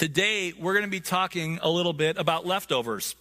[0.00, 3.14] Today, we're going to be talking a little bit about leftovers.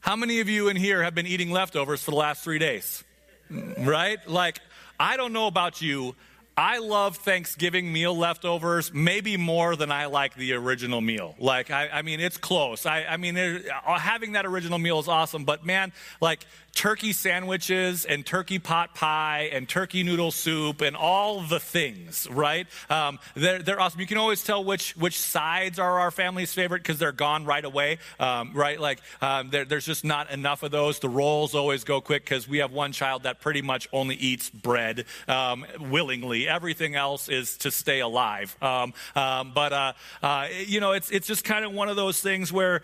[0.00, 3.04] How many of you in here have been eating leftovers for the last three days?
[3.50, 4.18] Right?
[4.26, 4.60] Like,
[4.98, 6.14] I don't know about you.
[6.56, 11.34] I love Thanksgiving meal leftovers, maybe more than I like the original meal.
[11.38, 12.86] Like, I, I mean, it's close.
[12.86, 15.92] I, I mean, uh, having that original meal is awesome, but man,
[16.22, 22.28] like, turkey sandwiches and turkey pot pie and turkey noodle soup and all the things,
[22.30, 22.66] right?
[22.90, 24.00] Um, they're, they're awesome.
[24.00, 27.64] You can always tell which, which sides are our family's favorite because they're gone right
[27.64, 28.78] away, um, right?
[28.78, 30.98] Like, um, there, there's just not enough of those.
[30.98, 34.50] The rolls always go quick because we have one child that pretty much only eats
[34.50, 36.48] bread um, willingly.
[36.48, 38.56] Everything else is to stay alive.
[38.60, 42.52] Um, but, uh, uh, you know, it's, it's just kind of one of those things
[42.52, 42.82] where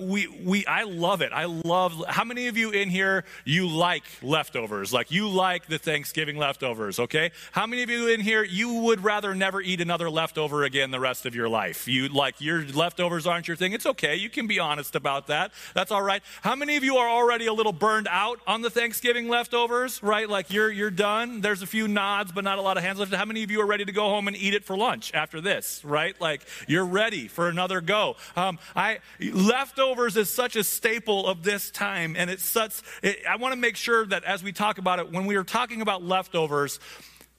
[0.00, 1.32] we, we, I love it.
[1.32, 5.78] I love, how many of you in here you like leftovers, like you like the
[5.78, 7.30] Thanksgiving leftovers, okay?
[7.52, 11.00] How many of you in here, you would rather never eat another leftover again the
[11.00, 11.88] rest of your life?
[11.88, 13.72] You like your leftovers aren't your thing.
[13.72, 14.16] It's okay.
[14.16, 15.52] You can be honest about that.
[15.74, 16.22] That's all right.
[16.42, 20.28] How many of you are already a little burned out on the Thanksgiving leftovers, right?
[20.28, 21.40] Like you're, you're done.
[21.40, 23.16] There's a few nods, but not a lot of hands lifted.
[23.16, 25.40] How many of you are ready to go home and eat it for lunch after
[25.40, 26.18] this, right?
[26.20, 28.16] Like you're ready for another go.
[28.36, 33.36] Um, I, leftovers is such a staple of this time and it's such, it, I
[33.36, 36.02] want to make sure that as we talk about it, when we are talking about
[36.02, 36.80] leftovers,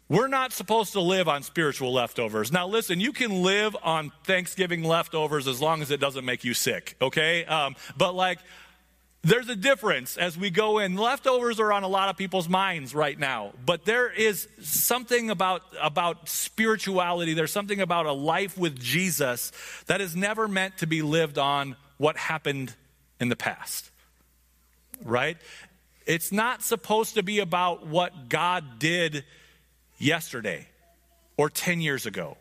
[0.10, 2.52] we're not supposed to live on spiritual leftovers.
[2.52, 6.56] Now, listen, you can live on Thanksgiving leftovers as long as it doesn't make you
[6.56, 7.46] sick, okay?
[7.46, 8.40] Um, but like,
[9.22, 10.96] there's a difference as we go in.
[10.96, 15.62] Leftovers are on a lot of people's minds right now, but there is something about,
[15.80, 17.34] about spirituality.
[17.34, 19.52] There's something about a life with Jesus
[19.88, 22.74] that is never meant to be lived on what happened
[23.20, 23.92] in the past,
[25.04, 25.38] right?
[26.10, 29.24] It's not supposed to be about what God did
[30.00, 30.68] yesterday
[31.38, 32.36] or 10 years ago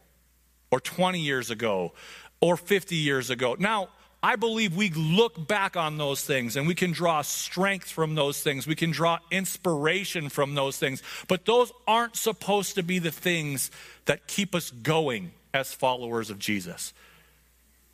[0.70, 1.92] or 20 years ago
[2.41, 3.56] or 50 years ago.
[3.58, 3.91] Now,
[4.22, 8.42] I believe we look back on those things and we can draw strength from those
[8.42, 8.66] things.
[8.66, 11.02] We can draw inspiration from those things.
[11.28, 13.70] But those aren't supposed to be the things
[14.07, 16.95] that keep us going as followers of Jesus.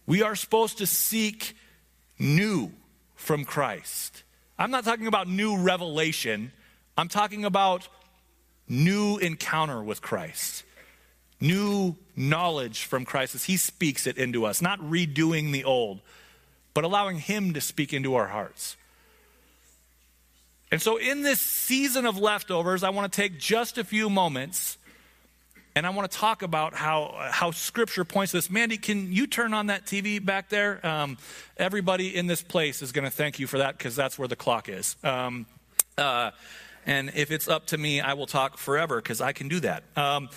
[0.06, 1.56] We are supposed to seek
[2.16, 2.70] new
[3.16, 4.22] from Christ.
[4.58, 6.52] I'm not talking about new revelation.
[6.96, 7.88] I'm talking about
[8.68, 10.64] new encounter with Christ,
[11.40, 16.00] new knowledge from Christ as He speaks it into us, not redoing the old,
[16.72, 18.76] but allowing Him to speak into our hearts.
[20.70, 24.78] And so, in this season of leftovers, I want to take just a few moments
[25.76, 28.48] and I want to talk about how, how Scripture points to this.
[28.48, 30.84] Mandy, can you turn on that TV back there?
[30.86, 31.18] Um,
[31.56, 34.36] everybody in this place is going to thank you for that because that's where the
[34.36, 34.96] clock is.
[35.02, 35.46] Um,
[35.98, 36.30] uh,
[36.86, 39.82] and if it's up to me, I will talk forever because I can do that.
[39.96, 40.28] Um,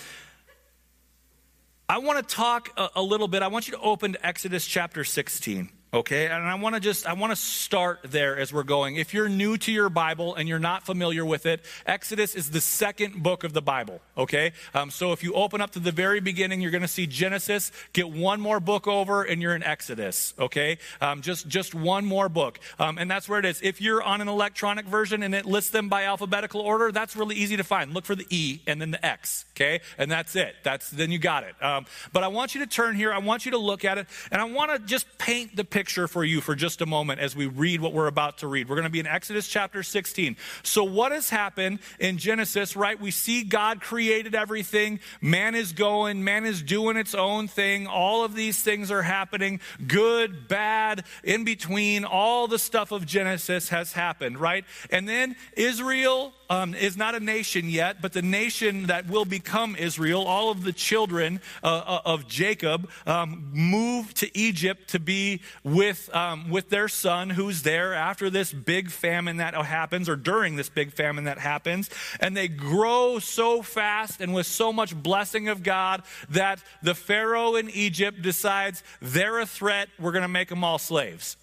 [1.87, 3.43] I want to talk a, a little bit.
[3.43, 5.69] I want you to open to Exodus chapter 16.
[5.93, 8.97] Okay, and I want to just I want to start there as we're going.
[8.97, 12.59] If you're new to your Bible and you're not familiar with it, Exodus is the
[12.59, 14.01] second book of the Bible.
[14.17, 17.07] Okay, um, so if you open up to the very beginning, you're going to see
[17.07, 17.71] Genesis.
[17.93, 20.33] Get one more book over, and you're in Exodus.
[20.37, 23.61] Okay, um, just just one more book, um, and that's where it is.
[23.63, 27.37] If you're on an electronic version and it lists them by alphabetical order, that's really
[27.37, 27.93] easy to find.
[27.93, 29.45] Look for the E and then the X.
[29.55, 30.53] Okay, and that's it.
[30.63, 31.55] That's then you got it.
[31.63, 33.13] Um, but I want you to turn here.
[33.13, 35.76] I want you to look at it, and I want to just paint the picture
[35.85, 38.67] for you for just a moment as we read what we're about to read.
[38.67, 40.35] We're going to be in Exodus chapter 16.
[40.63, 42.99] So, what has happened in Genesis, right?
[42.99, 44.99] We see God created everything.
[45.21, 47.85] Man is going, man is doing its own thing.
[47.85, 52.05] All of these things are happening good, bad, in between.
[52.05, 54.65] All the stuff of Genesis has happened, right?
[54.89, 59.75] And then Israel um, is not a nation yet, but the nation that will become
[59.75, 65.41] Israel, all of the children uh, uh of Jacob, um, move to Egypt to be
[65.63, 70.55] with, um, with their son who's there after this big famine that happens, or during
[70.55, 71.89] this big famine that happens.
[72.19, 77.55] And they grow so fast and with so much blessing of God that the Pharaoh
[77.55, 81.37] in Egypt decides they're a threat, we're going to make them all slaves.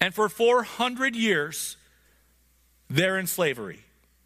[0.00, 1.76] And for 400 years,
[2.90, 3.78] they're in slavery,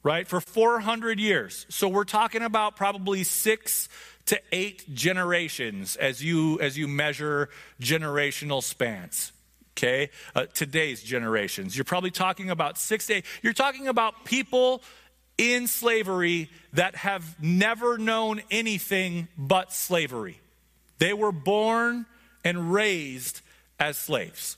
[0.03, 0.27] right?
[0.27, 1.67] For 400 years.
[1.69, 3.89] So we're talking about probably six
[4.27, 7.51] to eight generations as you as you measure
[7.81, 9.33] generational spans
[9.73, 14.83] okay uh, today's generations you're probably talking about six to eight you're talking about people
[15.37, 20.41] in slavery that have never known anything but slavery
[20.99, 22.07] they were born
[22.45, 23.43] and raised
[23.79, 24.57] as slaves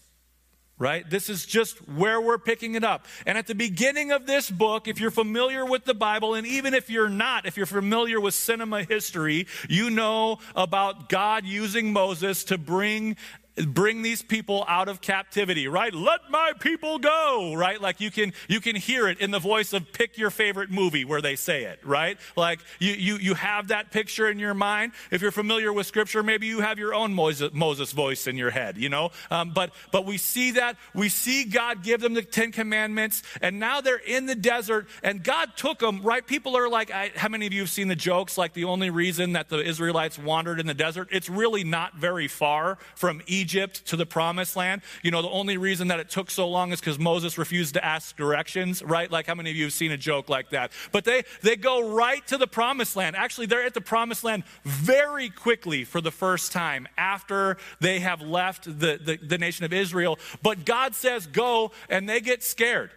[0.79, 1.09] right?
[1.09, 3.07] This is just where we're picking it up.
[3.25, 6.75] And at the beginning of this book, if you're familiar with the Bible, and even
[6.75, 12.45] if you're not, if you're familiar with cinema history, you know about God using Moses
[12.45, 13.17] to bring
[13.65, 15.95] bring these people out of captivity right?
[15.95, 17.81] Let my people go right?
[17.81, 21.05] Like you can you can hear it in the voice of pick your favorite movie
[21.05, 22.19] where they say it right?
[22.37, 24.93] Like you you, you have that picture in your mind.
[25.11, 28.51] If you're familiar with scripture maybe you have your own moses, moses voice in your
[28.51, 29.11] head you know?
[29.31, 30.77] Um, but but we see that.
[30.95, 35.25] We see god give them the ten commandments and now they're in the desert and
[35.25, 36.27] god took them right?
[36.27, 38.91] People are like I, how many of you have seen the jokes like the only
[38.91, 41.09] reason that the israelites wandered in the desert?
[41.11, 44.83] It's really not very far from egypt Egypt to the promised land.
[45.05, 47.85] You know, the only reason that it took so long is because Moses refused to
[47.85, 49.09] ask directions, right?
[49.09, 50.73] Like, how many of you have seen a joke like that?
[50.91, 53.15] But they, they go right to the promised land.
[53.15, 58.21] Actually, they're at the promised land very quickly for the first time after they have
[58.21, 60.19] left the, the, the nation of Israel.
[60.43, 62.91] But God says, go, and they get scared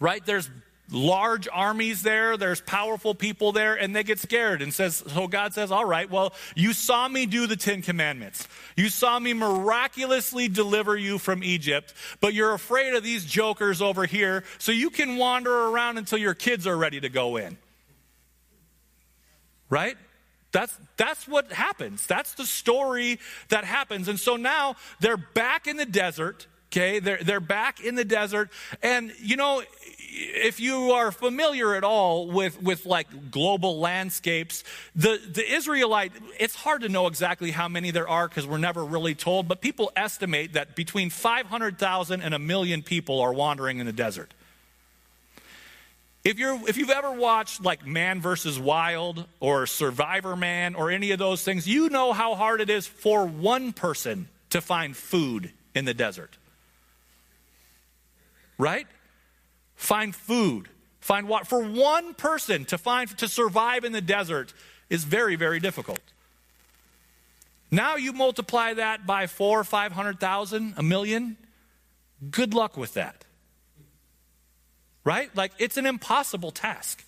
[0.00, 0.26] right?
[0.26, 0.50] There's
[0.90, 5.54] large armies there there's powerful people there and they get scared and says so god
[5.54, 8.46] says all right well you saw me do the 10 commandments.
[8.76, 14.04] You saw me miraculously deliver you from egypt but you're afraid of these jokers over
[14.04, 17.56] here so you can wander around until your kids are ready to go in.
[19.70, 19.96] Right?
[20.52, 22.06] That's that's what happens.
[22.06, 24.06] That's the story that happens.
[24.06, 26.98] And so now they're back in the desert okay?
[26.98, 28.50] They're, they're back in the desert.
[28.82, 29.62] And you know
[30.16, 34.62] if you are familiar at all with, with like global landscapes,
[34.94, 38.84] the, the Israelite, it's hard to know exactly how many there are because we're never
[38.84, 43.86] really told, but people estimate that between 500,000 and a million people are wandering in
[43.86, 44.32] the desert.
[46.22, 51.10] If, you're, if you've ever watched like Man versus Wild or Survivor Man or any
[51.10, 55.50] of those things, you know how hard it is for one person to find food
[55.74, 56.38] in the desert.
[58.56, 58.86] Right?
[59.76, 60.68] Find food,
[61.00, 61.44] find water.
[61.44, 64.52] For one person to find to survive in the desert
[64.90, 66.00] is very, very difficult.
[67.70, 71.36] Now you multiply that by four, five hundred thousand, a million.
[72.30, 73.24] Good luck with that.
[75.02, 75.34] Right?
[75.36, 77.04] Like it's an impossible task.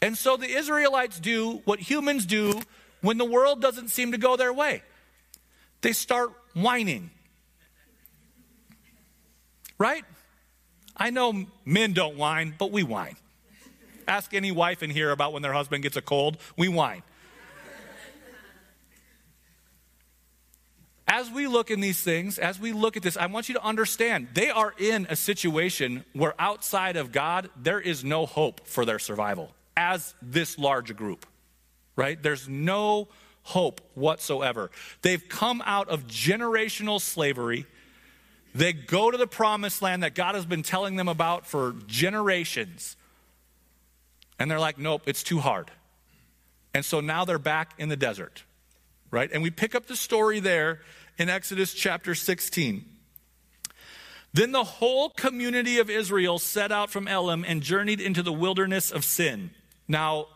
[0.00, 2.60] And so the Israelites do what humans do
[3.00, 4.82] when the world doesn't seem to go their way.
[5.82, 7.10] They start whining.
[9.76, 10.04] Right?
[10.98, 13.16] I know men don't whine, but we whine.
[14.06, 16.38] Ask any wife in here about when their husband gets a cold.
[16.56, 17.02] We whine.
[21.06, 23.64] As we look in these things, as we look at this, I want you to
[23.64, 28.84] understand they are in a situation where outside of God, there is no hope for
[28.84, 31.24] their survival as this large group,
[31.96, 32.22] right?
[32.22, 33.08] There's no
[33.42, 34.70] hope whatsoever.
[35.00, 37.64] They've come out of generational slavery
[38.54, 42.96] they go to the promised land that God has been telling them about for generations.
[44.38, 45.70] And they're like, nope, it's too hard.
[46.74, 48.44] And so now they're back in the desert,
[49.10, 49.30] right?
[49.32, 50.80] And we pick up the story there
[51.18, 52.84] in Exodus chapter 16.
[54.32, 58.90] Then the whole community of Israel set out from Elim and journeyed into the wilderness
[58.90, 59.50] of Sin.
[59.88, 60.26] Now,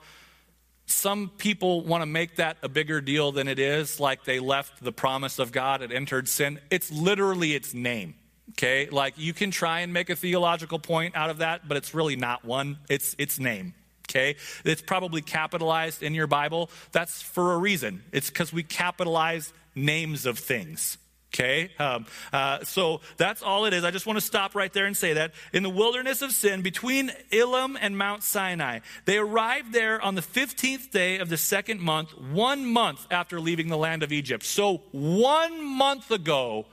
[0.87, 4.82] some people want to make that a bigger deal than it is, like they left
[4.82, 6.58] the promise of God and entered sin.
[6.70, 8.14] It's literally its name.
[8.50, 8.88] Okay?
[8.90, 12.17] Like you can try and make a theological point out of that, but it's really
[12.17, 12.79] not one.
[12.88, 13.75] It's its name.
[14.11, 14.37] Okay?
[14.64, 16.70] It's probably capitalized in your Bible.
[16.90, 18.02] That's for a reason.
[18.12, 20.98] It's because we capitalize names of things.
[21.34, 21.70] Okay?
[21.79, 23.84] Um, uh, so that's all it is.
[23.84, 25.32] I just want to stop right there and say that.
[25.53, 30.20] In the wilderness of sin, between Elim and Mount Sinai, they arrived there on the
[30.20, 34.44] 15th day of the second month, one month after leaving the land of Egypt.
[34.44, 36.67] So one month ago,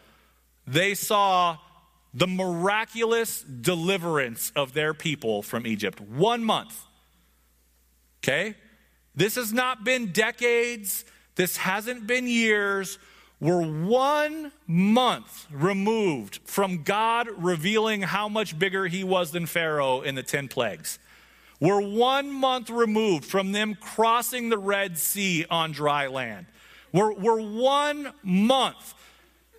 [0.68, 1.58] they saw
[2.14, 6.02] the miraculous deliverance of their people from Egypt.
[6.02, 6.78] One month.
[8.22, 8.56] Okay?
[9.16, 13.00] This has not been decades, this hasn't been years
[13.42, 20.16] we're one month removed from God revealing how much bigger he was than Pharaoh in
[20.16, 21.00] the 10 plagues.
[21.62, 26.48] We're one month removed from them crossing the Red Sea on dry land.
[26.92, 28.94] We're, we're one month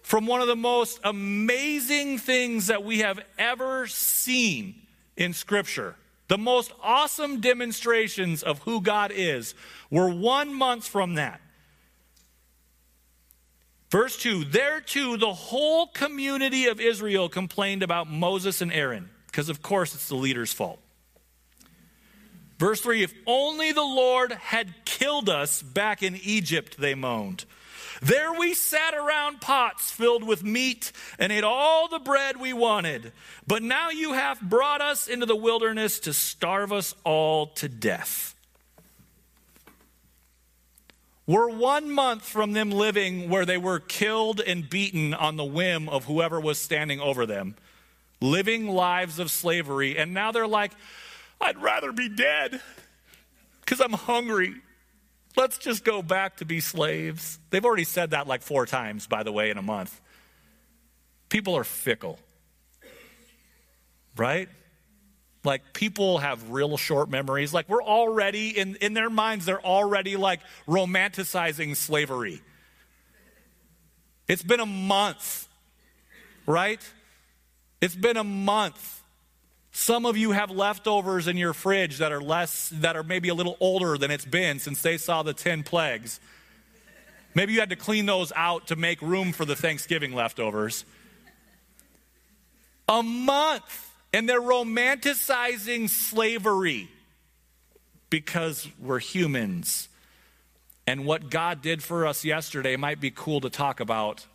[0.03, 4.75] from one of the most amazing things that we have ever seen
[5.17, 5.95] in Scripture.
[6.29, 9.55] The most awesome demonstrations of who God is.
[9.91, 11.41] We're one month from that.
[13.91, 19.49] Verse 2 There too, the whole community of Israel complained about Moses and Aaron, because
[19.49, 20.81] of course it's the leader's fault.
[22.59, 27.45] Verse 3 If only the Lord had killed us back in Egypt, they moaned.
[28.03, 33.13] There we sat around pots filled with meat and ate all the bread we wanted.
[33.47, 38.35] But now you have brought us into the wilderness to starve us all to death.
[41.31, 45.89] We're one month from them living where they were killed and beaten on the whim
[45.89, 47.55] of whoever was standing over them,
[48.21, 49.97] living lives of slavery.
[49.97, 50.73] And now they're like,
[51.41, 52.61] I'd rather be dead
[53.61, 54.57] because I'm hungry.
[55.37, 57.39] Let's just go back to be slaves.
[57.51, 60.01] They've already said that like four times, by the way, in a month.
[61.29, 62.19] People are fickle,
[64.17, 64.49] right?
[65.43, 67.55] Like people have real short memories.
[67.55, 72.43] Like we're already, in, in their minds, they're already like romanticizing slavery.
[74.29, 75.49] It's been a month,
[76.47, 76.81] right?
[77.81, 79.03] It's been a month.
[79.73, 83.35] Some of you have leftovers in your fridge that are less, that are maybe a
[83.35, 86.21] little older than it's been since they saw the 10 plagues.
[87.35, 90.85] Maybe you had to clean those out to make room for the Thanksgiving leftovers.
[92.89, 96.89] A month, and they're romanticizing slavery
[98.09, 99.89] because we're humans.
[100.87, 104.27] And what God did for us yesterday might be cool to talk about,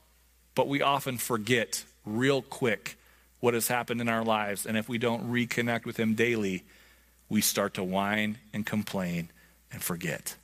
[0.56, 2.98] but we often forget real quick
[3.42, 4.66] what has happened in our lives.
[4.66, 6.64] And if we don't reconnect with Him daily,
[7.28, 9.30] we start to whine and complain
[9.72, 10.36] and forget.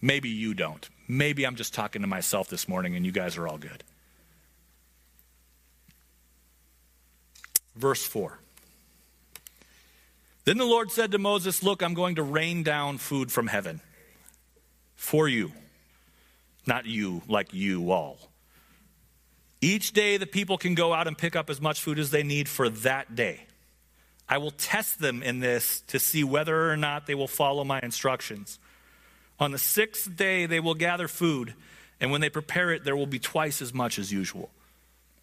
[0.00, 0.88] Maybe you don't.
[1.08, 3.84] Maybe I'm just talking to myself this morning and you guys are all good.
[7.76, 8.38] Verse 4.
[10.44, 13.80] Then the Lord said to Moses, Look, I'm going to rain down food from heaven
[14.94, 15.52] for you.
[16.66, 18.18] Not you, like you all
[19.60, 22.22] each day, the people can go out and pick up as much food as they
[22.22, 23.40] need for that day.
[24.28, 27.80] I will test them in this to see whether or not they will follow my
[27.82, 28.58] instructions.
[29.38, 31.54] On the sixth day, they will gather food,
[32.00, 34.50] and when they prepare it, there will be twice as much as usual.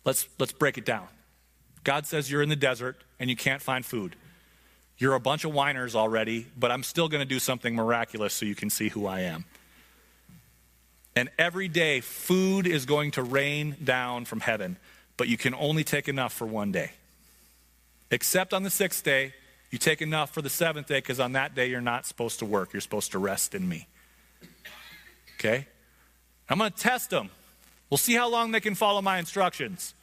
[0.06, 1.08] Let's, let's break it down.
[1.84, 4.16] God says you're in the desert and you can't find food.
[4.98, 8.46] You're a bunch of whiners already, but I'm still going to do something miraculous so
[8.46, 9.46] you can see who I am.
[11.16, 14.78] And every day, food is going to rain down from heaven,
[15.18, 16.92] but you can only take enough for one day.
[18.10, 19.34] Except on the sixth day,
[19.72, 22.46] you take enough for the seventh day because on that day you're not supposed to
[22.46, 22.74] work.
[22.74, 23.88] You're supposed to rest in me.
[25.40, 25.68] Okay?
[26.48, 27.30] I'm going to test them.
[27.90, 29.94] We'll see how long they can follow my instructions.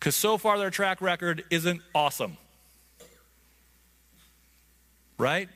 [0.00, 2.38] Because so far their track record isn't awesome.
[5.18, 5.50] Right?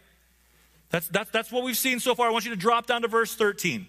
[0.91, 2.29] That's, that's, that's what we've seen so far.
[2.29, 3.87] I want you to drop down to verse 13.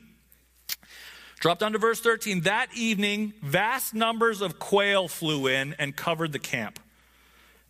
[1.42, 2.42] Drop down to verse 13.
[2.42, 6.80] That evening, vast numbers of quail flew in and covered the camp.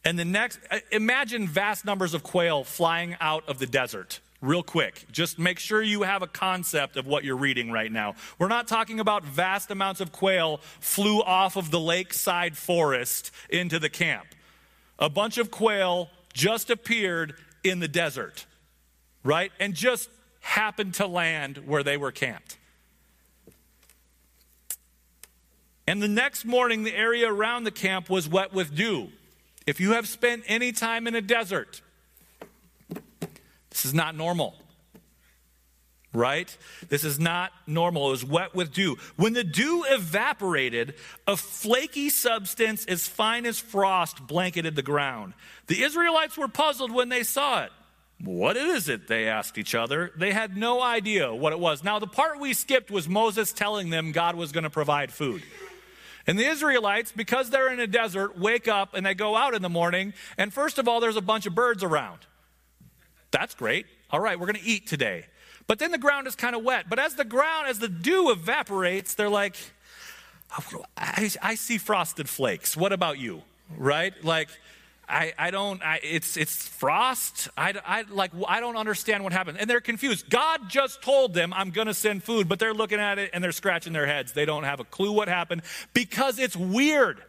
[0.06, 0.60] And the next,
[0.92, 5.06] imagine vast numbers of quail flying out of the desert real quick.
[5.12, 8.16] Just make sure you have a concept of what you're reading right now.
[8.40, 13.80] We're not talking about vast amounts of quail flew off of the lakeside forest into
[13.80, 14.28] the camp.
[15.00, 18.46] A bunch of quail just appeared in the desert
[19.25, 19.52] right?
[19.60, 20.10] And just
[20.40, 22.58] happened to land where they were camped.
[25.88, 29.10] And the next morning, the area around the camp was wet with dew.
[29.68, 31.82] If you have spent any time in a desert,
[33.86, 34.56] this is not normal.
[36.12, 36.58] Right?
[36.89, 38.08] This is not normal.
[38.08, 38.98] It was wet with dew.
[39.15, 40.96] When the dew evaporated,
[41.27, 45.34] a flaky substance as fine as frost blanketed the ground.
[45.68, 47.72] The Israelites were puzzled when they saw it.
[48.24, 49.08] What is it?
[49.08, 50.12] They asked each other.
[50.18, 51.84] They had no idea what it was.
[51.84, 55.44] Now, the part we skipped was Moses telling them God was going to provide food.
[56.25, 59.62] And the Israelites, because they're in a desert, wake up and they go out in
[59.62, 62.25] the morning, and first of all, there's a bunch of birds around.
[63.36, 63.86] That's great.
[64.12, 65.25] All right, we're going to eat today.
[65.68, 66.86] But then the ground is kind of wet.
[66.89, 69.58] But as the ground, as the dew evaporates, they're like,
[70.96, 72.77] I, I see frosted flakes.
[72.77, 73.42] What about you?
[73.75, 74.13] Right?
[74.24, 74.48] Like,
[75.10, 77.50] I, I don't, I, it's, it's frost.
[77.58, 79.58] I, I, like, I don't understand what happened.
[79.60, 80.30] And they're confused.
[80.30, 83.44] God just told them, I'm going to send food, but they're looking at it and
[83.44, 84.32] they're scratching their heads.
[84.32, 85.63] They don't have a clue what happened
[85.94, 87.22] because it's weird.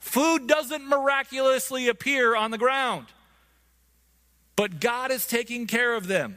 [0.00, 3.06] Food doesn't miraculously appear on the ground,
[4.56, 6.36] but God is taking care of them,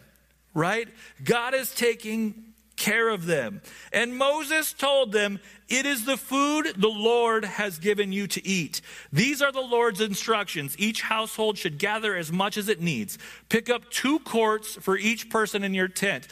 [0.53, 0.87] right?
[1.23, 2.49] God is taking
[2.79, 3.61] care of them.
[3.91, 8.81] And Moses told them, It is the food the Lord has given you to eat.
[9.11, 10.75] These are the Lord's instructions.
[10.79, 13.17] Each household should gather as much as it needs.
[13.49, 16.27] Pick up two quarts for each person in your tent.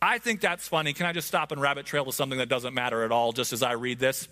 [0.00, 0.92] I think that's funny.
[0.92, 3.52] Can I just stop and rabbit trail to something that doesn't matter at all just
[3.52, 4.28] as I read this?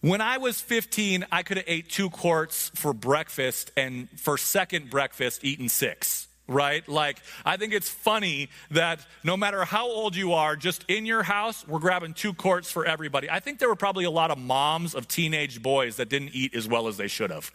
[0.00, 4.88] When I was 15, I could have ate two quarts for breakfast and for second
[4.88, 6.86] breakfast eaten six right?
[6.88, 11.22] Like, I think it's funny that no matter how old you are, just in your
[11.22, 13.30] house, we're grabbing two quarts for everybody.
[13.30, 16.54] I think there were probably a lot of moms of teenage boys that didn't eat
[16.54, 17.52] as well as they should have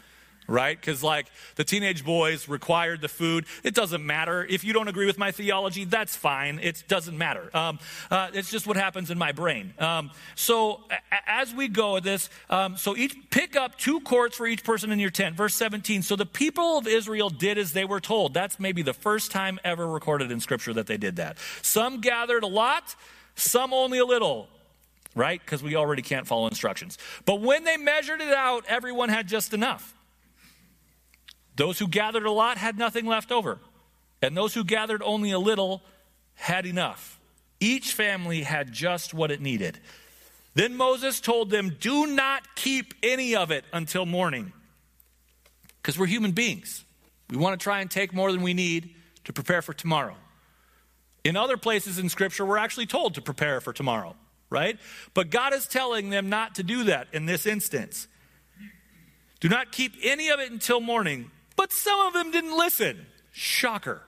[0.48, 0.80] right?
[0.80, 3.46] Because, like, the teenage boys required the food.
[3.64, 4.46] It doesn't matter.
[4.46, 6.60] If you don't agree with my theology, that's fine.
[6.62, 7.50] It doesn't matter.
[7.56, 7.80] Um,
[8.12, 9.74] uh, it's just what happens in my brain.
[9.80, 14.38] Um, so, a- as we go at this, um, so each pick up two quarts
[14.38, 15.36] for each person in your tent.
[15.36, 16.02] Verse 17.
[16.02, 18.34] So the people of Israel did as they were told.
[18.34, 21.38] That's maybe the first time ever recorded in Scripture that they did that.
[21.62, 22.96] Some gathered a lot,
[23.36, 24.48] some only a little
[25.16, 25.40] right?
[25.40, 26.98] Because we already can't follow instructions.
[27.26, 29.94] But when they measured it out, everyone had just enough.
[31.56, 33.60] Those who gathered a lot had nothing left over,
[34.22, 35.82] and those who gathered only a little
[36.36, 37.20] had enough.
[37.60, 39.80] Each family had just what it needed.
[40.54, 44.54] Then Moses told them, Do not keep any of it until morning.
[45.82, 46.84] Because we're human beings.
[47.30, 48.96] We want to try and take more than we need
[49.26, 50.16] to prepare for tomorrow.
[51.24, 54.16] In other places in Scripture, we're actually told to prepare for tomorrow,
[54.50, 54.78] right?
[55.14, 58.08] But God is telling them not to do that in this instance.
[59.40, 61.32] Do not keep any of it until morning.
[61.56, 63.06] But some of them didn't listen.
[63.32, 64.02] Shocker.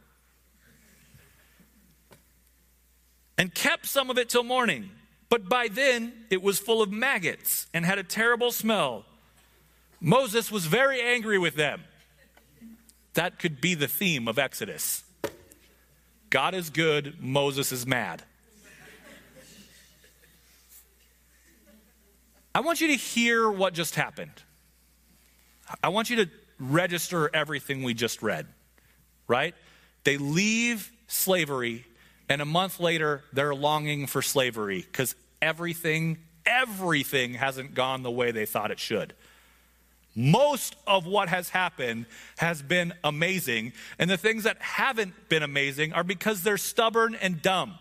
[3.37, 4.89] And kept some of it till morning.
[5.29, 9.05] But by then it was full of maggots and had a terrible smell.
[9.99, 11.83] Moses was very angry with them.
[13.13, 15.03] That could be the theme of Exodus.
[16.29, 18.23] God is good, Moses is mad.
[22.53, 24.31] I want you to hear what just happened.
[25.83, 28.47] I want you to register everything we just read,
[29.27, 29.55] right?
[30.03, 31.85] They leave slavery,
[32.29, 38.31] and a month later, they're longing for slavery because everything, everything hasn't gone the way
[38.31, 39.13] they thought it should.
[40.15, 45.93] Most of what has happened has been amazing, and the things that haven't been amazing
[45.93, 47.77] are because they're stubborn and dumb.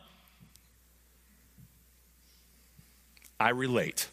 [3.40, 4.08] I relate.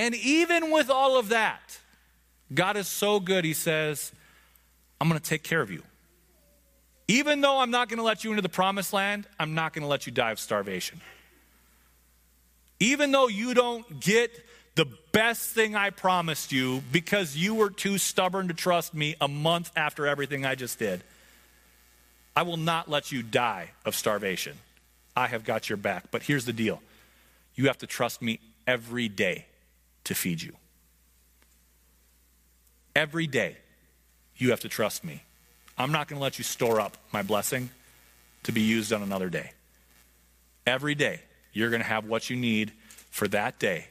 [0.00, 1.78] And even with all of that,
[2.54, 4.12] God is so good, He says,
[4.98, 5.82] I'm going to take care of you.
[7.06, 9.82] Even though I'm not going to let you into the promised land, I'm not going
[9.82, 11.02] to let you die of starvation.
[12.78, 14.30] Even though you don't get
[14.74, 19.28] the best thing I promised you because you were too stubborn to trust me a
[19.28, 21.04] month after everything I just did,
[22.34, 24.56] I will not let you die of starvation.
[25.14, 26.10] I have got your back.
[26.10, 26.80] But here's the deal
[27.54, 29.44] you have to trust me every day
[30.04, 30.52] to feed you.
[32.94, 33.56] Every day,
[34.36, 35.22] you have to trust me.
[35.78, 37.70] I'm not going to let you store up my blessing
[38.42, 39.52] to be used on another day.
[40.66, 41.20] Every day,
[41.52, 42.72] you're going to have what you need
[43.10, 43.86] for that day.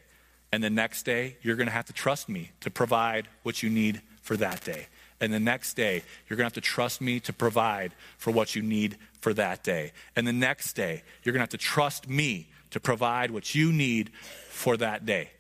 [0.52, 3.70] And the next day, you're going to have to trust me to provide what you
[3.70, 4.88] need for that day.
[5.22, 8.56] And the next day, you're going to have to trust me to provide for what
[8.56, 9.92] you need for that day.
[10.16, 13.72] And the next day, you're going to have to trust me to provide what you
[13.72, 14.12] need
[14.50, 15.32] for that day.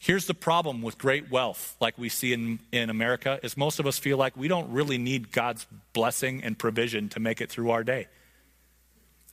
[0.00, 3.86] Here's the problem with great wealth, like we see in, in America, is most of
[3.86, 7.70] us feel like we don't really need God's blessing and provision to make it through
[7.70, 8.06] our day.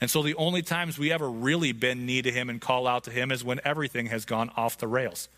[0.02, 3.04] And so the only times we ever really bend knee to Him and call out
[3.04, 5.30] to Him is when everything has gone off the rails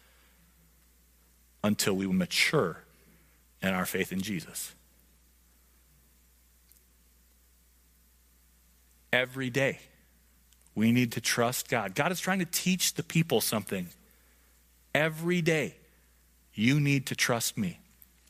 [1.61, 2.83] until we mature
[3.61, 4.73] in our faith in Jesus.
[9.11, 9.79] Every day,
[10.73, 11.95] we need to trust God.
[11.95, 13.87] God is trying to teach the people something
[14.93, 15.76] every day,
[16.54, 17.80] you need to trust me.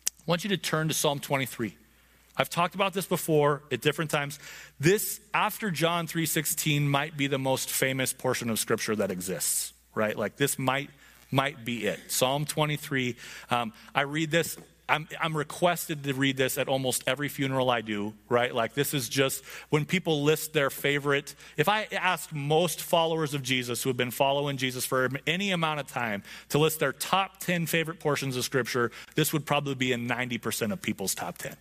[0.09, 1.75] I want you to turn to Psalm 23.
[2.35, 4.37] I've talked about this before at different times.
[4.79, 10.15] This after John 3:16 might be the most famous portion of scripture that exists, right?
[10.15, 10.91] Like this might
[11.31, 11.99] might be it.
[12.11, 13.15] Psalm 23.
[13.49, 14.57] Um, I read this
[14.89, 18.53] I'm, I'm requested to read this at almost every funeral I do, right?
[18.53, 21.35] Like, this is just when people list their favorite.
[21.57, 25.81] If I ask most followers of Jesus who have been following Jesus for any amount
[25.81, 29.91] of time to list their top 10 favorite portions of Scripture, this would probably be
[29.91, 31.55] in 90% of people's top 10.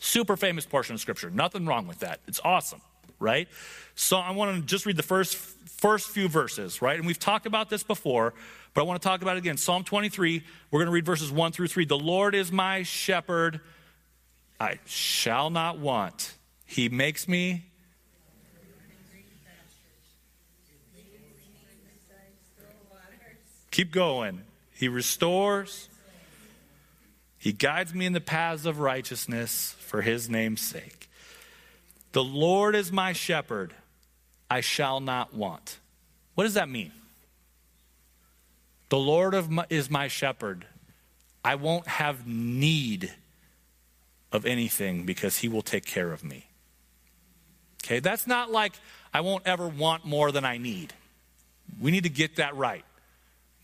[0.00, 1.30] Super famous portion of Scripture.
[1.30, 2.20] Nothing wrong with that.
[2.26, 2.80] It's awesome,
[3.22, 3.48] right?
[3.94, 6.96] So I want to just read the first, first few verses, right?
[6.96, 8.34] And we've talked about this before,
[8.74, 9.56] but I want to talk about it again.
[9.56, 11.84] Psalm 23, we're going to read verses 1 through 3.
[11.86, 13.60] The Lord is my shepherd,
[14.58, 16.34] I shall not want.
[16.66, 17.66] He makes me.
[23.70, 24.42] Keep going.
[24.74, 25.88] He restores.
[27.38, 31.01] He guides me in the paths of righteousness for his name's sake.
[32.12, 33.74] The Lord is my shepherd,
[34.50, 35.78] I shall not want.
[36.34, 36.92] What does that mean?
[38.90, 40.66] The Lord my, is my shepherd.
[41.44, 43.10] I won't have need
[44.30, 46.46] of anything because he will take care of me.
[47.84, 48.74] Okay, that's not like
[49.12, 50.92] I won't ever want more than I need.
[51.80, 52.84] We need to get that right.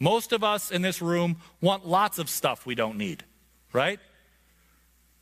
[0.01, 3.25] Most of us in this room want lots of stuff we don't need,
[3.73, 4.01] right?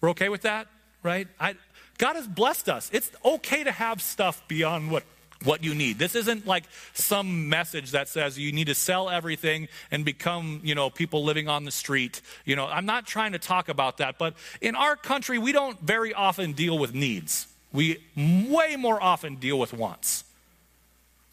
[0.00, 0.68] We're okay with that,
[1.02, 1.28] right?
[1.40, 1.56] I,
[1.98, 2.90] God has blessed us.
[2.92, 5.04] It's okay to have stuff beyond what,
[5.44, 5.98] what you need.
[5.98, 10.74] This isn't like some message that says you need to sell everything and become, you
[10.74, 12.20] know, people living on the street.
[12.44, 15.80] You know, I'm not trying to talk about that, but in our country, we don't
[15.80, 17.46] very often deal with needs.
[17.72, 20.24] We way more often deal with wants.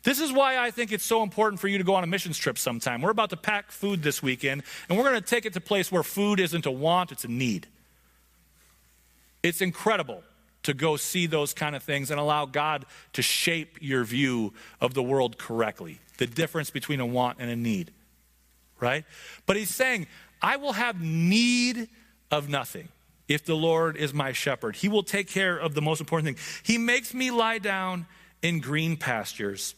[0.03, 2.37] This is why I think it's so important for you to go on a missions
[2.37, 3.01] trip sometime.
[3.01, 5.61] We're about to pack food this weekend, and we're going to take it to a
[5.61, 7.67] place where food isn't a want, it's a need.
[9.41, 10.23] It's incredible
[10.63, 14.93] to go see those kind of things and allow God to shape your view of
[14.93, 15.99] the world correctly.
[16.17, 17.91] The difference between a want and a need,
[18.79, 19.05] right?
[19.45, 20.07] But he's saying,
[20.41, 21.89] I will have need
[22.31, 22.89] of nothing
[23.27, 24.75] if the Lord is my shepherd.
[24.75, 26.45] He will take care of the most important thing.
[26.63, 28.05] He makes me lie down
[28.41, 29.75] in green pastures.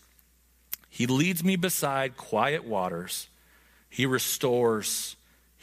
[0.90, 3.28] He leads me beside quiet waters.
[3.90, 5.16] He restores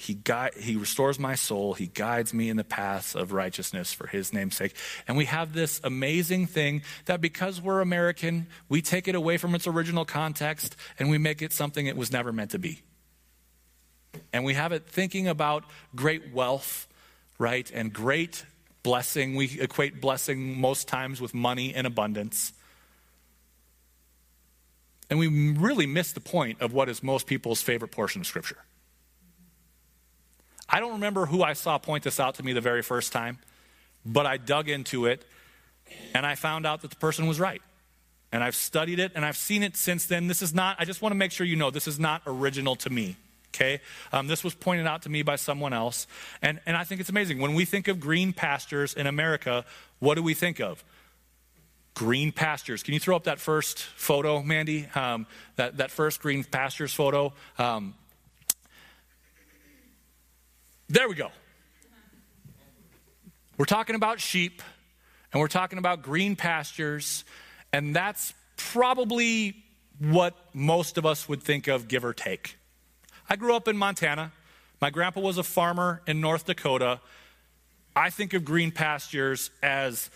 [0.02, 0.18] he,
[0.58, 1.74] he restores my soul.
[1.74, 4.74] He guides me in the paths of righteousness for his name's sake.
[5.06, 9.54] And we have this amazing thing that because we're American, we take it away from
[9.54, 12.82] its original context and we make it something it was never meant to be.
[14.32, 16.88] And we have it thinking about great wealth,
[17.38, 17.70] right?
[17.72, 18.44] And great
[18.82, 19.36] blessing.
[19.36, 22.52] We equate blessing most times with money and abundance.
[25.08, 28.58] And we really miss the point of what is most people's favorite portion of Scripture.
[30.72, 33.38] I don't remember who I saw point this out to me the very first time,
[34.06, 35.24] but I dug into it
[36.14, 37.60] and I found out that the person was right.
[38.32, 40.26] And I've studied it and I've seen it since then.
[40.26, 42.74] This is not, I just want to make sure you know, this is not original
[42.76, 43.16] to me.
[43.54, 43.82] Okay?
[44.10, 46.06] Um, this was pointed out to me by someone else.
[46.40, 47.38] And, and I think it's amazing.
[47.38, 49.66] When we think of green pastures in America,
[49.98, 50.82] what do we think of?
[51.92, 52.82] Green pastures.
[52.82, 54.86] Can you throw up that first photo, Mandy?
[54.94, 57.34] Um, that, that first green pastures photo.
[57.58, 57.92] Um,
[60.92, 61.30] there we go.
[63.56, 64.60] We're talking about sheep
[65.32, 67.24] and we're talking about green pastures,
[67.72, 69.56] and that's probably
[69.98, 72.58] what most of us would think of, give or take.
[73.30, 74.32] I grew up in Montana.
[74.82, 77.00] My grandpa was a farmer in North Dakota.
[77.96, 80.10] I think of green pastures as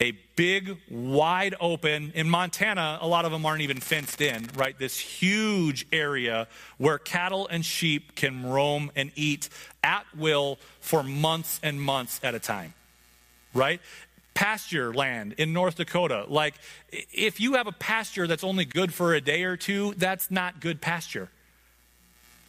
[0.00, 4.78] a big, wide open, in Montana, a lot of them aren't even fenced in, right?
[4.78, 9.50] This huge area where cattle and sheep can roam and eat
[9.84, 12.72] at will for months and months at a time,
[13.52, 13.80] right?
[14.32, 16.24] Pasture land in North Dakota.
[16.28, 16.54] Like,
[16.90, 20.60] if you have a pasture that's only good for a day or two, that's not
[20.60, 21.28] good pasture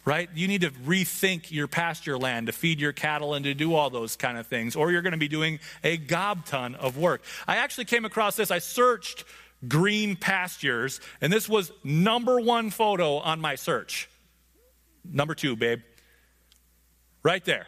[0.04, 0.28] right?
[0.34, 3.90] You need to rethink your pasture land to feed your cattle and to do all
[3.90, 7.22] those kind of things, or you're going to be doing a gob ton of work.
[7.46, 8.50] I actually came across this.
[8.50, 9.24] I searched
[9.66, 14.08] green pastures, and this was number one photo on my search.
[15.04, 15.80] Number two, babe.
[17.22, 17.66] Right there.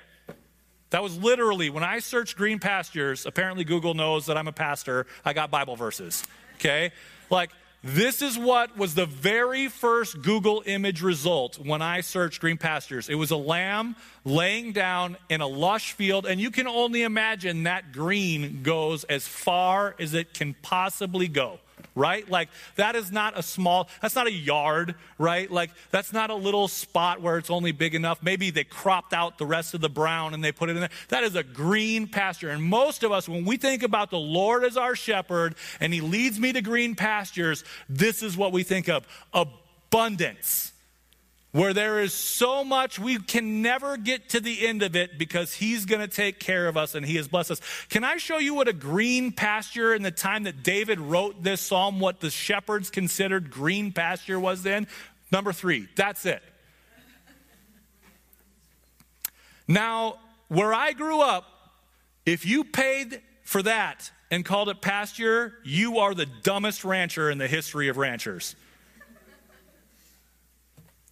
[0.91, 3.27] That was literally when I searched green pastures.
[3.27, 5.07] Apparently, Google knows that I'm a pastor.
[5.25, 6.23] I got Bible verses.
[6.57, 6.93] Okay?
[7.31, 7.51] Like,
[7.85, 13.11] this is what was the very first Google image result when I searched green pastures.
[13.11, 13.95] It was a lamb
[14.25, 19.29] laying down in a lush field, and you can only imagine that green goes as
[19.29, 21.59] far as it can possibly go
[21.95, 22.29] right?
[22.29, 25.51] Like that is not a small, that's not a yard, right?
[25.51, 28.23] Like that's not a little spot where it's only big enough.
[28.23, 30.91] Maybe they cropped out the rest of the brown and they put it in there.
[31.09, 32.51] That is a green pasture.
[32.51, 36.01] And most of us, when we think about the Lord as our shepherd and he
[36.01, 40.74] leads me to green pastures, this is what we think of abundance
[41.55, 45.53] where there is so much we can never get to the end of it because
[45.53, 47.61] he's going to take care of us and he has blessed us.
[47.89, 51.61] Can I show you what a green pasture in the time that David wrote this
[51.61, 54.89] psalm, what the shepherds considered green pasture was then?
[55.31, 56.43] Number three, that's it.
[59.69, 60.17] Now,
[60.49, 61.45] where I grew up,
[62.27, 67.39] if you paid for that and called it pasture, you are the dumbest rancher in
[67.39, 68.57] the history of ranchers.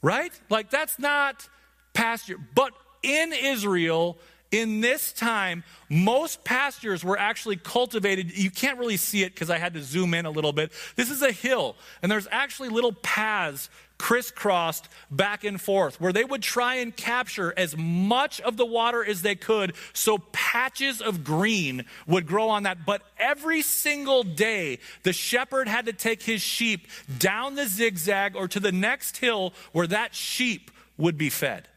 [0.03, 0.33] Right?
[0.51, 1.49] Like that's not
[1.93, 2.39] pasture.
[2.55, 4.19] But in Israel,
[4.53, 8.37] in this time, most pastures were actually cultivated.
[8.37, 10.73] You can't really see it because I had to zoom in a little bit.
[10.95, 16.25] This is a hill, and there's actually little paths crisscrossed back and forth, where they
[16.25, 21.23] would try and capture as much of the water as they could so patches of
[21.23, 22.85] green would grow on that.
[22.85, 28.49] But every single day, the shepherd had to take his sheep down the zigzag or
[28.49, 31.69] to the next hill where that sheep would be fed.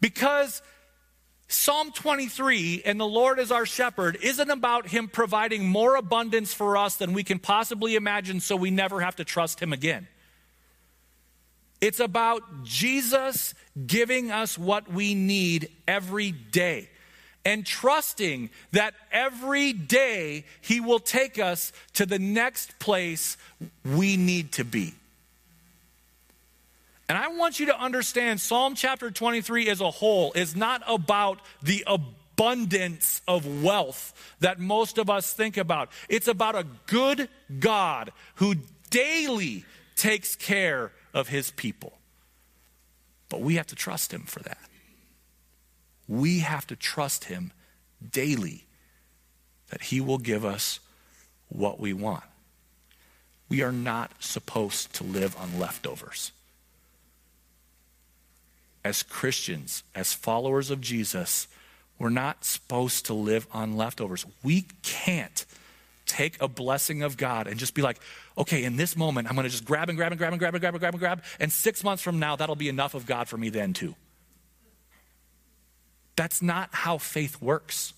[0.00, 0.60] Because
[1.54, 6.76] Psalm 23 and the Lord is our shepherd isn't about him providing more abundance for
[6.76, 10.08] us than we can possibly imagine so we never have to trust him again.
[11.80, 13.54] It's about Jesus
[13.86, 16.88] giving us what we need every day
[17.44, 23.36] and trusting that every day He will take us to the next place
[23.84, 24.94] we need to be.
[27.36, 33.20] Want you to understand Psalm chapter 23 as a whole is not about the abundance
[33.26, 35.90] of wealth that most of us think about.
[36.08, 38.54] It's about a good God who
[38.88, 39.64] daily
[39.96, 41.92] takes care of his people.
[43.28, 44.58] But we have to trust him for that.
[46.06, 47.52] We have to trust him
[48.10, 48.64] daily
[49.70, 50.78] that he will give us
[51.48, 52.24] what we want.
[53.48, 56.32] We are not supposed to live on leftovers.
[58.84, 61.48] As Christians, as followers of Jesus,
[61.98, 64.26] we're not supposed to live on leftovers.
[64.42, 65.46] We can't
[66.06, 67.98] take a blessing of God and just be like,
[68.36, 70.54] okay, in this moment, I'm going to just grab and grab and grab and grab
[70.54, 71.22] and grab and grab and grab.
[71.40, 73.94] And six months from now, that'll be enough of God for me then, too.
[76.16, 77.94] That's not how faith works.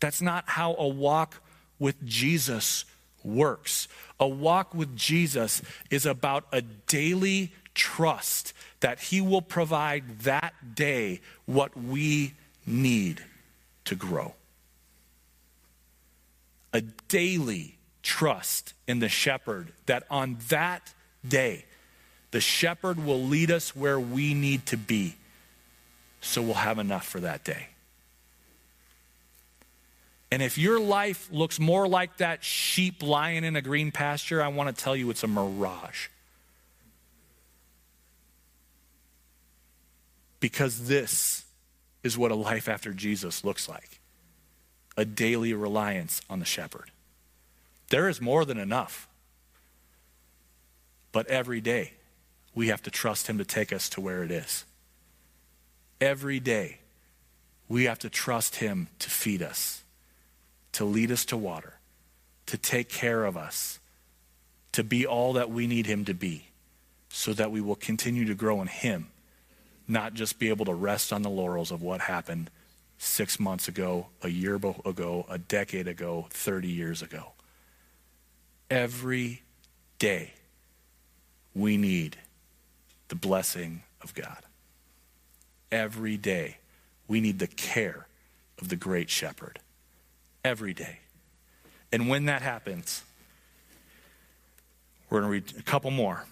[0.00, 1.40] That's not how a walk
[1.78, 2.84] with Jesus
[3.22, 3.86] works.
[4.18, 11.20] A walk with Jesus is about a daily trust that He will provide that day
[11.46, 12.34] what we
[12.66, 13.22] need
[13.84, 14.34] to grow.
[16.72, 20.92] A daily trust in the shepherd that on that
[21.26, 21.64] day,
[22.30, 25.16] the shepherd will lead us where we need to be
[26.22, 27.66] so we'll have enough for that day.
[30.30, 34.48] And if your life looks more like that sheep lying in a green pasture, I
[34.48, 36.08] want to tell you it's a mirage.
[40.42, 41.46] Because this
[42.02, 44.00] is what a life after Jesus looks like
[44.94, 46.90] a daily reliance on the shepherd.
[47.88, 49.08] There is more than enough.
[51.12, 51.92] But every day,
[52.54, 54.66] we have to trust him to take us to where it is.
[55.98, 56.80] Every day,
[57.68, 59.82] we have to trust Him to feed us,
[60.72, 61.78] to lead us to water,
[62.44, 63.78] to take care of us,
[64.72, 66.48] to be all that we need Him to be,
[67.08, 69.11] so that we will continue to grow in Him,
[69.88, 72.50] not just be able to rest on the laurels of what happened
[72.98, 77.32] six months ago, a year ago, a decade ago, 30 years ago.
[78.70, 79.42] Every
[79.98, 80.34] day,
[81.54, 82.16] we need
[83.08, 84.38] the blessing of God
[85.72, 86.58] every day.
[87.08, 88.06] We need the care
[88.60, 89.58] of the great shepherd
[90.44, 91.00] every day.
[91.90, 93.02] And when that happens,
[95.10, 96.24] we're going to read a couple more.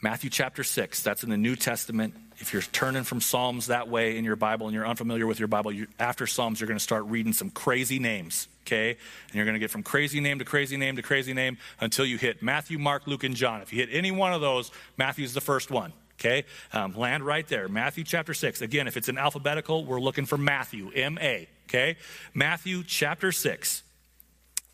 [0.00, 2.14] Matthew chapter 6, that's in the New Testament.
[2.40, 5.48] If you're turning from Psalms that way in your Bible and you're unfamiliar with your
[5.48, 8.90] Bible, you, after Psalms, you're going to start reading some crazy names, okay?
[8.90, 12.06] And you're going to get from crazy name to crazy name to crazy name until
[12.06, 13.60] you hit Matthew, Mark, Luke, and John.
[13.60, 16.44] If you hit any one of those, Matthew's the first one, Okay?
[16.72, 17.68] Um, land right there.
[17.68, 18.60] Matthew chapter 6.
[18.60, 21.48] Again, if it's in alphabetical, we're looking for Matthew, M A.
[21.68, 21.96] Okay?
[22.34, 23.82] Matthew chapter 6.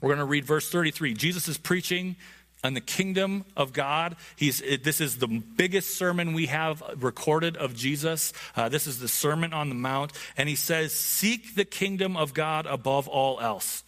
[0.01, 1.15] We're going to read verse 33.
[1.15, 2.17] Jesus is preaching
[2.65, 4.17] on the kingdom of God.
[4.35, 8.33] He's, this is the biggest sermon we have recorded of Jesus.
[8.57, 10.13] Uh, this is the Sermon on the Mount.
[10.37, 13.85] And he says, Seek the kingdom of God above all else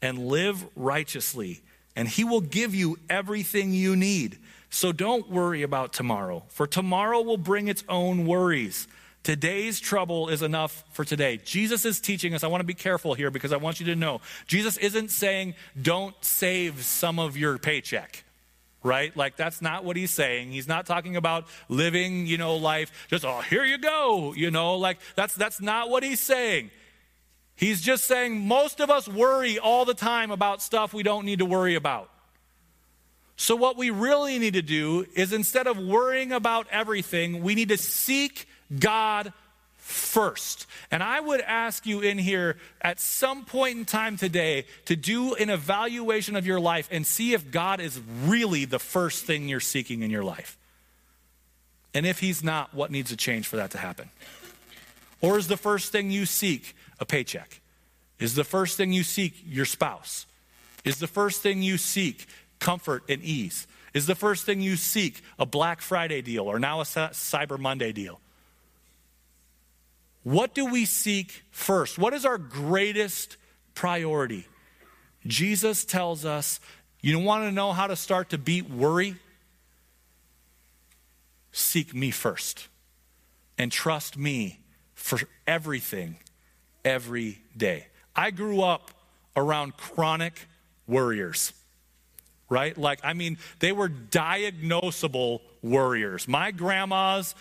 [0.00, 1.62] and live righteously,
[1.96, 4.38] and he will give you everything you need.
[4.70, 8.86] So don't worry about tomorrow, for tomorrow will bring its own worries.
[9.24, 11.40] Today's trouble is enough for today.
[11.42, 12.44] Jesus is teaching us.
[12.44, 15.54] I want to be careful here because I want you to know Jesus isn't saying
[15.80, 18.22] don't save some of your paycheck,
[18.82, 19.16] right?
[19.16, 20.52] Like that's not what he's saying.
[20.52, 24.76] He's not talking about living, you know, life just oh, here you go, you know,
[24.76, 26.70] like that's that's not what he's saying.
[27.56, 31.38] He's just saying most of us worry all the time about stuff we don't need
[31.38, 32.10] to worry about.
[33.36, 37.70] So, what we really need to do is instead of worrying about everything, we need
[37.70, 38.46] to seek
[38.78, 39.32] God
[39.76, 40.66] first.
[40.90, 45.34] And I would ask you in here at some point in time today to do
[45.34, 49.60] an evaluation of your life and see if God is really the first thing you're
[49.60, 50.56] seeking in your life.
[51.92, 54.08] And if He's not, what needs to change for that to happen?
[55.20, 57.60] Or is the first thing you seek a paycheck?
[58.18, 60.26] Is the first thing you seek your spouse?
[60.84, 62.26] Is the first thing you seek
[62.58, 63.66] comfort and ease?
[63.92, 67.92] Is the first thing you seek a Black Friday deal or now a Cyber Monday
[67.92, 68.20] deal?
[70.24, 71.98] What do we seek first?
[71.98, 73.36] What is our greatest
[73.74, 74.46] priority?
[75.26, 76.60] Jesus tells us
[77.00, 79.16] you want to know how to start to beat worry?
[81.52, 82.68] Seek me first
[83.58, 84.60] and trust me
[84.94, 86.16] for everything
[86.84, 87.86] every day.
[88.16, 88.90] I grew up
[89.36, 90.46] around chronic
[90.86, 91.52] worriers,
[92.48, 92.76] right?
[92.76, 96.26] Like, I mean, they were diagnosable worriers.
[96.26, 97.34] My grandma's,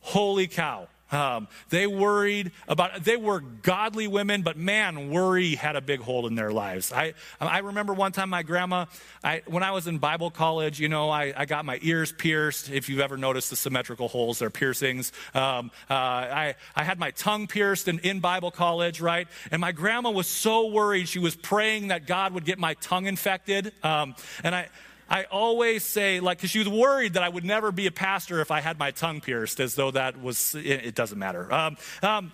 [0.00, 5.80] holy cow, um, they worried about, they were godly women, but man, worry had a
[5.80, 6.92] big hold in their lives.
[6.92, 8.86] I, I remember one time my grandma,
[9.22, 12.70] I, when I was in Bible college, you know, I, I got my ears pierced.
[12.70, 15.12] If you've ever noticed the symmetrical holes, they're piercings.
[15.34, 19.28] Um, uh, I, I had my tongue pierced in, in Bible college, right?
[19.50, 21.08] And my grandma was so worried.
[21.08, 23.72] She was praying that God would get my tongue infected.
[23.82, 24.68] Um, and I,
[25.12, 28.40] I always say, like, because she was worried that I would never be a pastor
[28.40, 31.52] if I had my tongue pierced, as though that was, it, it doesn't matter.
[31.52, 32.32] Um, um,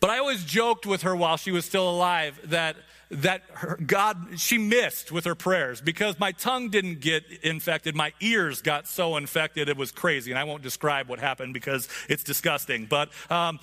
[0.00, 2.76] but I always joked with her while she was still alive that
[3.08, 8.12] that her, God she missed with her prayers because my tongue didn't get infected, my
[8.20, 12.24] ears got so infected it was crazy, and I won't describe what happened because it's
[12.24, 12.86] disgusting.
[12.86, 13.60] But um,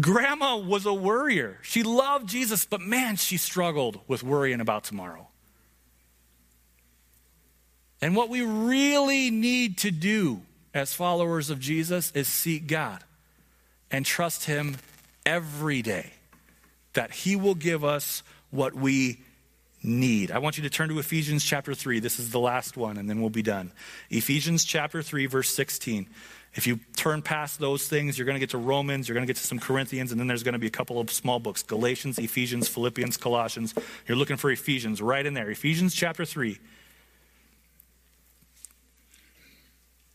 [0.00, 1.58] Grandma was a worrier.
[1.62, 5.28] She loved Jesus, but man, she struggled with worrying about tomorrow.
[8.02, 13.02] And what we really need to do as followers of Jesus is seek God
[13.90, 14.76] and trust Him
[15.26, 16.12] every day
[16.94, 19.20] that He will give us what we
[19.82, 20.30] need.
[20.30, 22.00] I want you to turn to Ephesians chapter 3.
[22.00, 23.72] This is the last one, and then we'll be done.
[24.10, 26.06] Ephesians chapter 3, verse 16.
[26.54, 29.32] If you turn past those things, you're going to get to Romans, you're going to
[29.32, 31.62] get to some Corinthians, and then there's going to be a couple of small books
[31.62, 33.74] Galatians, Ephesians, Philippians, Colossians.
[34.06, 35.50] You're looking for Ephesians right in there.
[35.50, 36.58] Ephesians chapter 3.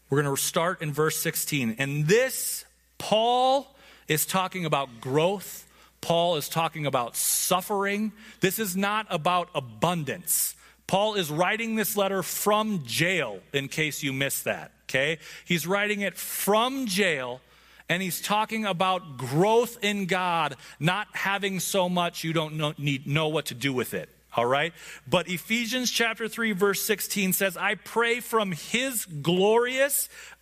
[0.10, 1.78] We're going to start in verse 16.
[1.80, 2.66] And this,
[2.98, 3.76] Paul
[4.08, 5.68] is talking about growth.
[6.02, 8.12] Paul is talking about suffering.
[8.40, 10.56] This is not about abundance.
[10.88, 15.18] Paul is writing this letter from jail, in case you missed that, okay?
[15.44, 17.42] He's writing it from jail,
[17.90, 23.08] and he's talking about growth in God, not having so much you don't know, need,
[23.08, 24.74] know what to do with it all right?
[25.08, 30.10] But Ephesians chapter 3 verse 16 says, "I pray from his glorious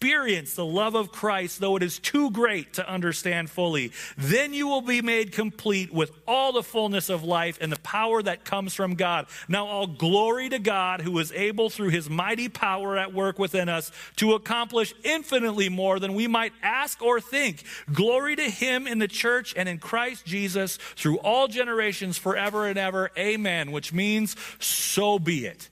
[0.00, 3.92] the love of Christ, though it is too great to understand fully.
[4.16, 8.22] Then you will be made complete with all the fullness of life and the power
[8.22, 9.26] that comes from God.
[9.48, 13.68] Now, all glory to God who is able through his mighty power at work within
[13.68, 17.64] us to accomplish infinitely more than we might ask or think.
[17.92, 22.78] Glory to him in the church and in Christ Jesus through all generations forever and
[22.78, 23.10] ever.
[23.18, 25.68] Amen, which means so be it.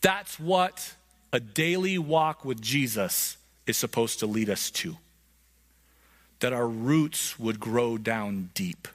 [0.00, 0.94] That's what
[1.32, 4.96] a daily walk with Jesus is supposed to lead us to
[6.40, 8.88] that our roots would grow down deep,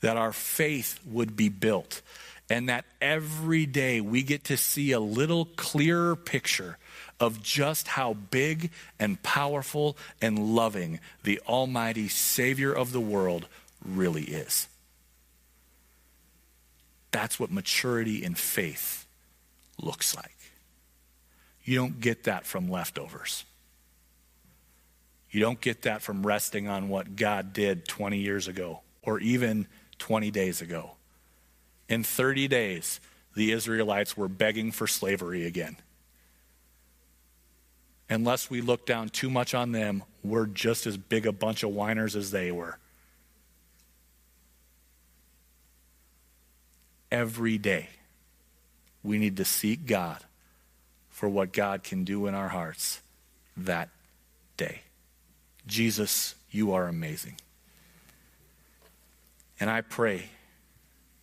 [0.00, 2.02] that our faith would be built,
[2.50, 6.78] and that every day we get to see a little clearer picture
[7.20, 13.46] of just how big and powerful and loving the Almighty Savior of the world
[13.84, 14.66] really is.
[17.12, 19.06] That's what maturity in faith
[19.80, 20.33] looks like.
[21.64, 23.44] You don't get that from leftovers.
[25.30, 29.66] You don't get that from resting on what God did 20 years ago or even
[29.98, 30.92] 20 days ago.
[31.88, 33.00] In 30 days,
[33.34, 35.76] the Israelites were begging for slavery again.
[38.08, 41.70] Unless we look down too much on them, we're just as big a bunch of
[41.70, 42.78] whiners as they were.
[47.10, 47.88] Every day,
[49.02, 50.18] we need to seek God
[51.14, 53.00] for what God can do in our hearts
[53.56, 53.88] that
[54.56, 54.80] day.
[55.64, 57.36] Jesus, you are amazing.
[59.60, 60.24] And I pray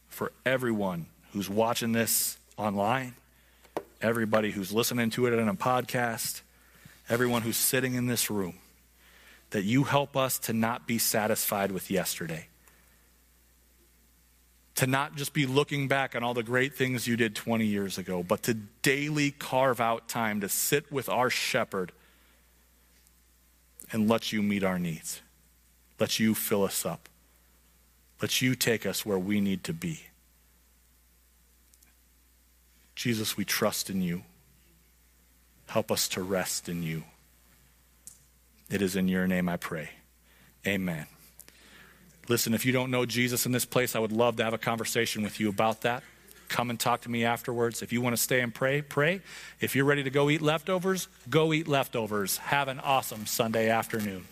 [0.08, 3.16] for everyone who's watching this online,
[4.02, 6.40] everybody who's listening to it on a podcast,
[7.10, 8.56] everyone who's sitting in this room,
[9.50, 12.48] that you help us to not be satisfied with yesterday.
[14.82, 18.00] To not just be looking back on all the great things you did 20 years
[18.00, 21.92] ago, but to daily carve out time to sit with our shepherd
[23.92, 25.22] and let you meet our needs.
[26.00, 27.10] Let you fill us up.
[28.24, 30.08] Let you take us where we need to be.
[32.96, 34.24] Jesus, we trust in you.
[35.68, 37.04] Help us to rest in you.
[38.72, 39.92] It is in your name I pray.
[40.66, 41.06] Amen.
[42.28, 44.58] Listen, if you don't know Jesus in this place, I would love to have a
[44.58, 46.04] conversation with you about that.
[46.48, 47.82] Come and talk to me afterwards.
[47.82, 49.22] If you want to stay and pray, pray.
[49.62, 52.38] If you're ready to go eat leftovers, go eat leftovers.
[52.38, 54.26] Have an awesome Sunday afternoon.